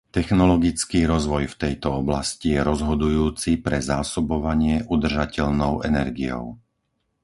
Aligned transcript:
Technologický 0.19 0.99
rozvoj 1.13 1.43
v 1.49 1.59
tejto 1.63 1.89
oblasti 2.01 2.47
je 2.57 2.61
rozhodujúci 2.71 3.51
pre 3.65 3.77
zásobovanie 3.91 4.75
udržateľnou 4.95 5.73
energiou. 5.89 6.45